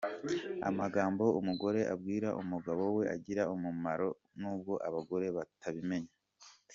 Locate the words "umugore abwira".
1.39-2.29